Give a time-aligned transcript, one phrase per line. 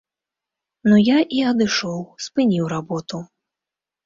[0.89, 3.23] Ну я і адышоў, спыніў работу.